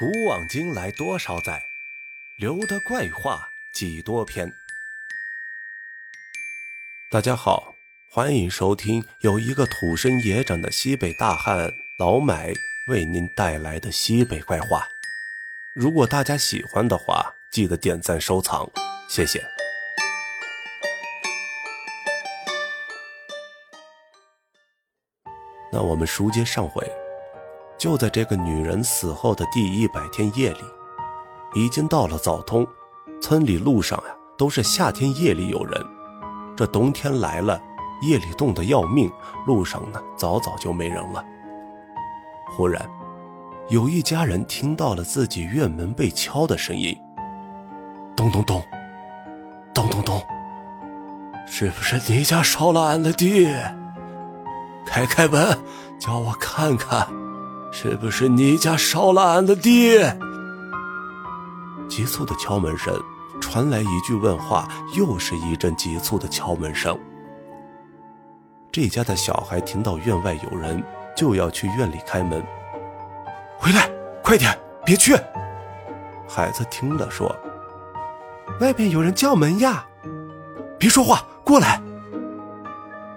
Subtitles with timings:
[0.00, 1.62] 古往今来多少载，
[2.38, 4.50] 留得怪话几多篇。
[7.10, 7.74] 大家好，
[8.10, 12.50] 欢迎收听由一个土生野长的西北大汉老买
[12.88, 14.88] 为您带来的西北怪话。
[15.74, 18.66] 如果大家喜欢的话，记得点赞收藏，
[19.06, 19.44] 谢谢。
[25.70, 26.90] 那我们书接上回。
[27.80, 30.60] 就在这个女人死后的第一百天夜里，
[31.54, 32.66] 已经到了早通，
[33.22, 35.82] 村里路上呀都是夏天夜里有人。
[36.54, 37.58] 这冬天来了，
[38.02, 39.10] 夜里冻得要命，
[39.46, 41.24] 路上呢早早就没人了。
[42.54, 42.86] 忽然，
[43.70, 46.94] 有一家人听到了自己院门被敲的声音，
[48.14, 48.62] 咚咚咚，
[49.72, 50.22] 咚咚咚，
[51.46, 53.48] 是不是你家烧了俺的地？
[54.84, 55.58] 开开门，
[55.98, 57.08] 叫我看看。
[57.72, 59.98] 是不是你家烧了俺的地？
[61.88, 62.94] 急促的敲门声
[63.40, 66.98] 传来一句问话，又是一阵急促的敲门声。
[68.72, 70.82] 这家的小孩听到院外有人，
[71.16, 72.44] 就要去院里开门。
[73.58, 73.90] 回来，
[74.22, 75.16] 快点，别去！
[76.28, 77.34] 孩子听了说
[78.60, 79.84] ：“外边有人叫门呀，
[80.78, 81.80] 别说话，过来。”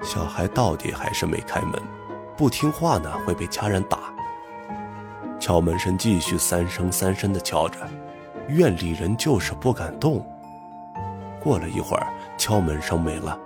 [0.02, 1.74] 小孩到底还是没开门，
[2.36, 4.13] 不听话呢会被家人打。
[5.44, 7.78] 敲门声继续三声三声的敲着，
[8.48, 10.26] 院里人就是不敢动。
[11.42, 13.38] 过了一会儿，敲门声没了，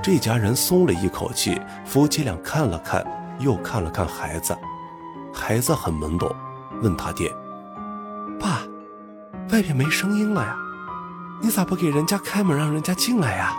[0.00, 1.60] 这家人松了一口气。
[1.84, 3.04] 夫妻俩看了看，
[3.40, 4.56] 又看了看孩子，
[5.34, 6.32] 孩子很懵懂，
[6.80, 7.28] 问他爹
[8.38, 8.62] ：“爸，
[9.50, 10.56] 外边没声音了呀？
[11.42, 13.52] 你咋不给人家开门，让人家进来呀？”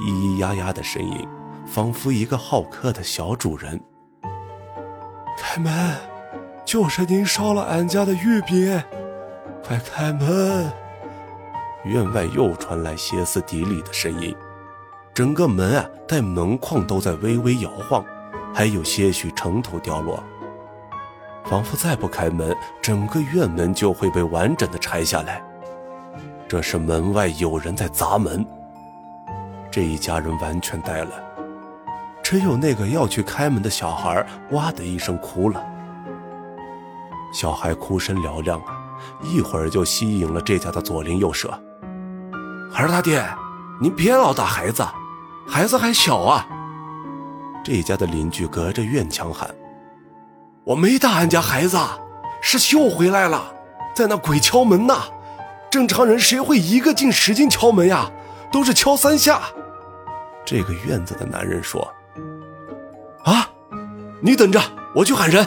[0.00, 1.28] 咿咿呀呀的声音，
[1.66, 3.80] 仿佛一个好客的小主人。
[5.36, 6.07] 开门。
[6.68, 8.78] 就是您烧了俺家的玉饼，
[9.64, 10.70] 快开门！
[11.84, 14.36] 院外又传来歇斯底里的声音，
[15.14, 18.04] 整个门啊带门框都在微微摇晃，
[18.54, 20.22] 还有些许尘土掉落，
[21.46, 25.42] 仿佛再不开门，整个院门就会被完整的拆下来。
[26.46, 28.44] 这是门外有人在砸门，
[29.70, 31.12] 这一家人完全呆了，
[32.22, 35.64] 只有那个要去开门的小孩哇的一声哭了。
[37.32, 38.78] 小孩哭声嘹亮啊，
[39.22, 41.48] 一会儿就吸引了这家的左邻右舍。
[42.72, 43.24] 孩儿他爹，
[43.80, 44.86] 您别老打孩子，
[45.46, 46.46] 孩子还小啊。
[47.64, 49.54] 这家的邻居隔着院墙喊
[50.64, 51.78] ：“我没打俺家孩子，
[52.40, 53.52] 是秀回来了，
[53.94, 54.94] 在那鬼敲门呢。
[55.70, 58.10] 正常人谁会一个劲使劲敲门呀？
[58.50, 59.42] 都是敲三下。”
[60.46, 61.86] 这个院子的男人说
[63.24, 63.46] ：“啊，
[64.22, 64.58] 你等着，
[64.94, 65.46] 我去喊人。”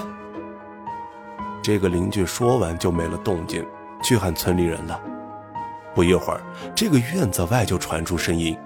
[1.61, 3.65] 这个邻居说完就没了动静，
[4.03, 4.99] 去喊村里人了。
[5.93, 6.41] 不一会儿，
[6.73, 8.57] 这个院子外就传出声音：“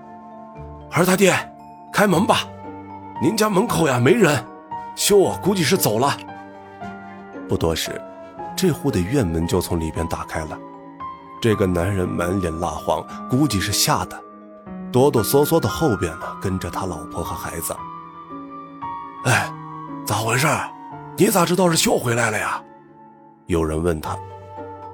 [0.91, 1.33] 儿他爹，
[1.91, 2.39] 开门吧，
[3.21, 4.43] 您家门口呀没人，
[4.95, 6.15] 秀估计是走了。”
[7.49, 8.01] 不多时，
[8.55, 10.57] 这户的院门就从里边打开了。
[11.41, 14.19] 这个男人满脸蜡黄，估计是吓的，
[14.91, 17.75] 哆哆嗦嗦的后边呢跟着他老婆和孩子。
[19.25, 19.51] 哎，
[20.05, 20.47] 咋回事？
[21.17, 22.61] 你咋知道是秀回来了呀？
[23.47, 24.17] 有人问他，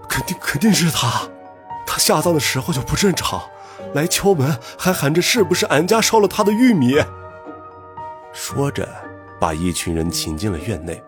[0.10, 1.22] 肯定肯定是他，
[1.86, 3.42] 他下葬的时候就不正常，
[3.94, 6.96] 来敲门还喊着是不是俺家烧了他的玉米。
[8.34, 8.88] 说着，
[9.40, 11.02] 把一群人请进了院内。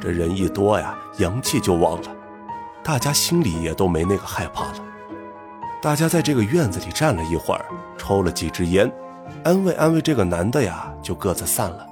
[0.00, 2.08] 这人一多呀，阳气就旺了，
[2.84, 4.84] 大家心里也都没那个害怕了。
[5.80, 7.64] 大家在这个院子里站了一会儿，
[7.96, 8.92] 抽了几支烟，
[9.44, 11.86] 安慰安慰这个男的呀，就各自散了。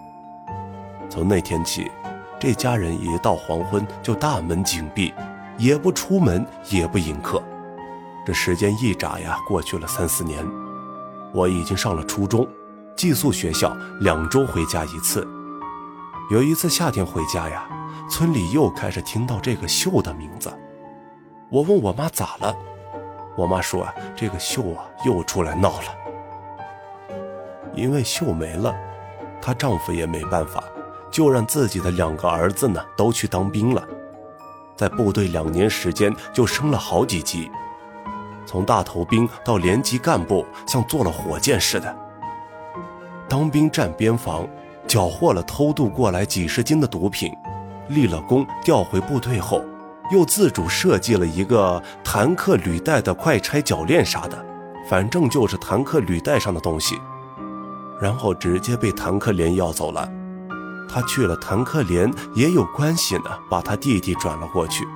[1.09, 1.91] 从那天起。
[2.45, 5.15] 这家人一到黄昏就大门紧闭，
[5.57, 7.43] 也不出门，也不迎客。
[8.23, 10.47] 这时间一眨呀，过去了三四年。
[11.33, 12.47] 我已经上了初中，
[12.95, 15.27] 寄宿学校两周回家一次。
[16.31, 17.67] 有一次夏天回家呀，
[18.11, 20.53] 村里又开始听到这个秀的名字。
[21.49, 22.55] 我问我妈咋了，
[23.39, 27.17] 我妈说啊，这个秀啊又出来闹了。
[27.75, 28.77] 因为秀没了，
[29.41, 30.63] 她丈夫也没办法。
[31.15, 33.81] 就让自己的两个儿子呢都去当兵了，
[34.75, 37.49] 在部队两年时间就升了好几级，
[38.45, 41.97] 从大头兵到连级干部，像坐了火箭似的。
[43.29, 44.45] 当兵站边防，
[44.89, 47.33] 缴获了偷渡过来几十斤的毒品，
[47.87, 49.63] 立了功，调回部队后，
[50.11, 54.45] 又自主设计了一个坦克履带的快拆铰链啥的，
[54.91, 56.97] 反正就是坦克履带上的东西，
[58.01, 60.11] 然后直接被坦克连要走了。
[60.89, 64.87] 他去了坦克连也有关系呢，把他弟弟转了过去。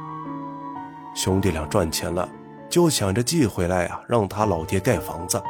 [1.15, 2.29] 兄弟俩赚钱了，
[2.69, 5.43] 就想着寄回来呀，让他老爹盖房子。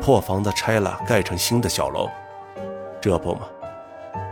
[0.00, 2.08] 破房子拆了，盖成新的小楼。
[3.00, 3.42] 这不嘛，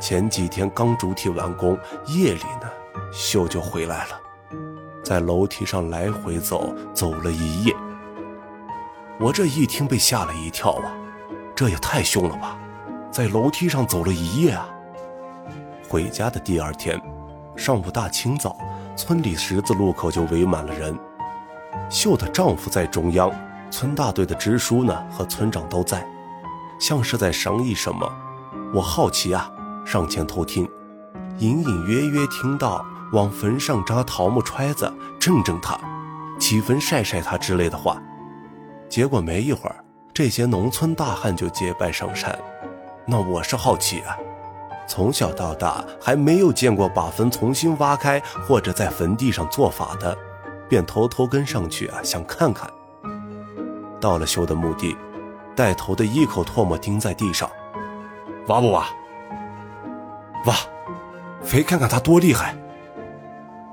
[0.00, 2.68] 前几天刚主体完工，夜里呢，
[3.12, 4.20] 秀就回来了，
[5.04, 7.74] 在楼梯上来回走，走了一夜。
[9.20, 10.90] 我这一听被吓了一跳啊，
[11.54, 12.58] 这也太凶了吧，
[13.10, 14.68] 在楼梯上走了一夜啊！
[15.92, 16.98] 回家的第二天，
[17.54, 18.56] 上午大清早，
[18.96, 20.98] 村里十字路口就围满了人。
[21.90, 23.30] 秀的丈夫在中央，
[23.70, 26.02] 村大队的支书呢和村长都在，
[26.80, 28.10] 像是在商议什么。
[28.72, 29.52] 我好奇啊，
[29.84, 30.66] 上前偷听，
[31.36, 34.90] 隐隐约约听到往坟上扎桃木揣子，
[35.20, 35.78] 震震他，
[36.40, 38.00] 起坟晒晒他之类的话。
[38.88, 39.84] 结果没一会儿，
[40.14, 42.34] 这些农村大汉就结伴上山。
[43.04, 44.16] 那我是好奇啊。
[44.92, 50.14] 从小到大还没有见过把坟重新挖开或者在坟地上做法的，
[50.68, 52.70] 便偷偷跟上去啊，想看看。
[53.98, 54.94] 到了秀的墓地，
[55.56, 57.50] 带头的一口唾沫钉在地上，
[58.48, 58.86] 挖不挖？
[60.44, 60.54] 挖，
[61.40, 62.54] 非看看他多厉害。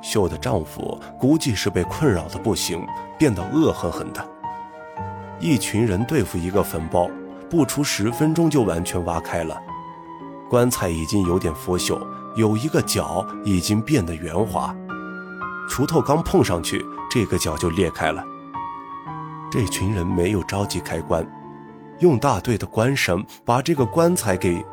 [0.01, 2.88] 秀的丈夫估计是被困扰的不行，
[3.18, 4.25] 变得恶狠狠的。
[5.38, 7.10] 一群人对付一个坟包，
[7.50, 9.62] 不出十分钟就完全挖开了。
[10.50, 12.01] 棺材已经有点腐朽，
[12.36, 14.75] 有一个角已经变得圆滑，
[15.69, 18.24] 锄头刚碰上去，这个角就裂开了。
[19.51, 21.25] 这群人没有着急开棺，
[22.00, 24.66] 用大队的棺绳把这个棺材给，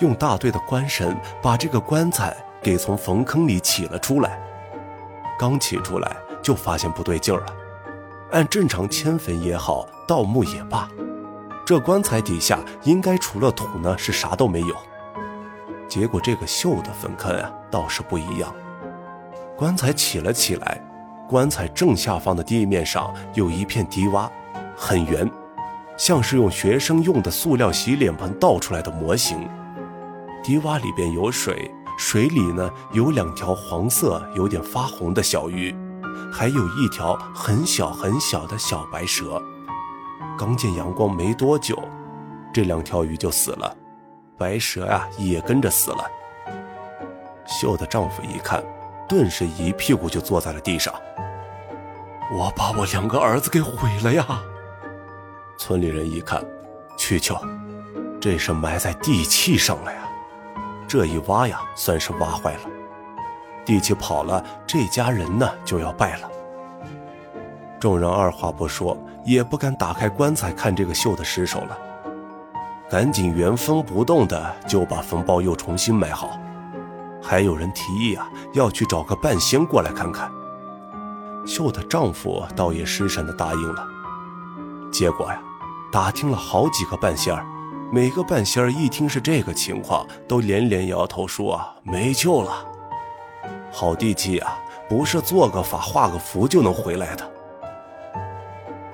[0.00, 4.42] 用大队的棺绳把这个棺材给从坟坑里起了出来。
[5.38, 7.46] 刚起出来就发现不对劲儿了，
[8.32, 10.88] 按正常迁坟也好，盗墓也罢。
[11.66, 14.76] 这棺材底下应该除了土呢，是啥都没有。
[15.88, 18.54] 结果这个锈的坟坑啊，倒是不一样。
[19.56, 20.80] 棺材起了起来，
[21.28, 24.30] 棺材正下方的地面上有一片低洼，
[24.76, 25.28] 很圆，
[25.98, 29.48] 像是用学生用的塑料洗脸盆倒出来的模型。
[30.44, 31.68] 低洼里边有水，
[31.98, 35.74] 水里呢有两条黄色、有点发红的小鱼，
[36.32, 39.42] 还有一条很小很小的小白蛇。
[40.38, 41.82] 刚见阳光没多久，
[42.52, 43.74] 这两条鱼就死了，
[44.36, 46.04] 白蛇呀也跟着死了。
[47.46, 48.62] 秀的丈夫一看，
[49.08, 50.92] 顿时一屁股就坐在了地上。
[52.32, 54.26] 我把我两个儿子给毁了呀！
[55.56, 56.44] 村里人一看，
[56.98, 57.38] 去求，
[58.20, 60.00] 这是埋在地契上了呀！
[60.88, 62.60] 这一挖呀，算是挖坏了，
[63.64, 66.30] 地契跑了，这家人呢就要败了。
[67.78, 71.76] 众人二话不说，也不敢打开棺材看这个秀的尸首了，
[72.88, 76.38] 赶紧原封不动的就把坟包又重新埋好。
[77.20, 80.30] 还有人提议啊，要去找个半仙过来看看。
[81.44, 83.84] 秀的丈夫倒也失神的答应了。
[84.92, 85.42] 结果呀，
[85.90, 87.44] 打听了好几个半仙儿，
[87.92, 92.64] 每个半仙儿一听是这个情况，都连连摇头说啊，没救了。
[93.72, 94.56] 好地气啊，
[94.88, 97.35] 不是做个法画个符就能回来的。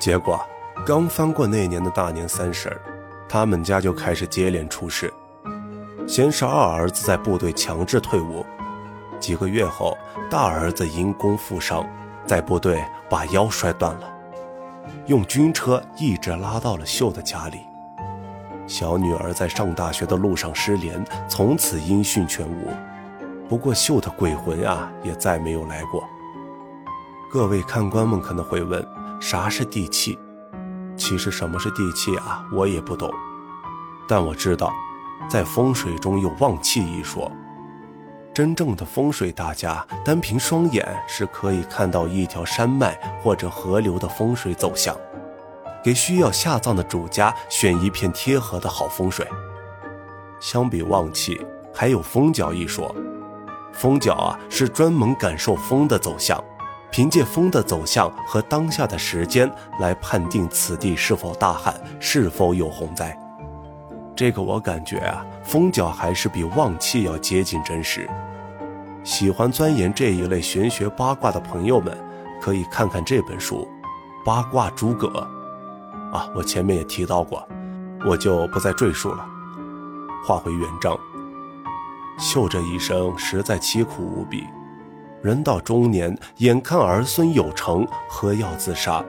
[0.02, 0.44] 结果，
[0.84, 2.80] 刚翻过那年的大年三十儿
[3.28, 5.14] 他们家就开始接连出事。
[6.08, 8.44] 先是二儿子在部队强制退伍，
[9.20, 9.96] 几个月后，
[10.28, 11.86] 大儿子因公负伤，
[12.26, 14.12] 在部队把腰摔断了，
[15.06, 17.60] 用军车一直拉到了秀的家里。
[18.66, 22.72] 小女儿在上大学的路上失联，从此音讯全无。
[23.48, 26.02] 不过秀的鬼魂啊，也再没有来过。
[27.32, 28.84] 各位看官们可能会问。
[29.22, 30.18] 啥是地气？
[30.96, 32.44] 其实什么是地气啊？
[32.52, 33.08] 我也不懂，
[34.08, 34.72] 但我知道，
[35.30, 37.30] 在风水中有旺气一说。
[38.34, 44.96] 真正的风水大家，单凭双眼是可以看到一条山脉或者河流的风水走向，
[45.84, 49.24] 给需要下葬的主家选一片贴合的好风水。
[50.40, 51.40] 相比旺气，
[51.72, 52.92] 还有风角一说。
[53.72, 56.42] 风角啊，是专门感受风的走向。
[56.92, 63.18] 凭借风的走向和当下的时间来判定此地是否大旱，是否有洪灾。
[64.14, 68.06] 这个我感觉啊，风角还是比旺气要接近真实。
[69.02, 71.96] 喜欢钻研这一类玄学八卦的朋友们，
[72.42, 73.66] 可以看看这本书
[74.24, 75.08] 《八卦诸葛》
[76.14, 77.42] 啊，我前面也提到过，
[78.04, 79.26] 我就不再赘述了。
[80.26, 80.94] 话回原章，
[82.18, 84.44] 秀这一生实在凄苦无比。
[85.22, 89.04] 人到中年，眼看儿孙有成，喝药自杀，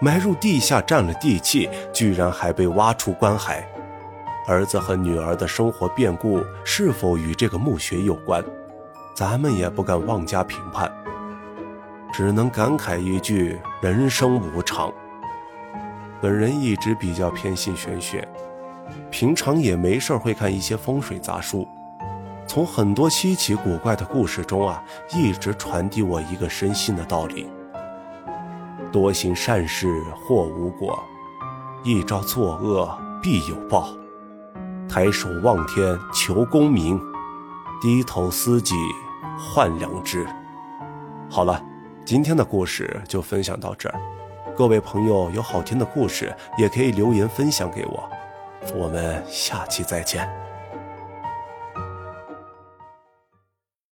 [0.00, 3.62] 埋入地下占了地契，居然还被挖出棺骸。
[4.48, 8.44] 儿子和女儿的生活变故是否与这个墓穴有关？
[9.14, 10.92] 咱们也不敢妄加评判。
[12.12, 14.92] 只能感慨一句：人生无常。
[16.20, 18.26] 本人一直比较偏信玄学，
[19.12, 21.68] 平常也没事会看一些风水杂书。
[22.50, 24.82] 从很多稀奇古怪的故事中啊，
[25.14, 27.48] 一直传递我一个深信的道理：
[28.90, 31.00] 多行善事或无果，
[31.84, 33.90] 一朝作恶必有报。
[34.88, 37.00] 抬手望天求功名，
[37.80, 38.74] 低头思己
[39.38, 40.26] 换良知。
[41.30, 41.62] 好了，
[42.04, 44.00] 今天的故事就分享到这儿。
[44.56, 48.10] 各位朋友有好听的故事，也可以留言分享给我。
[48.74, 50.28] 我们下期再见。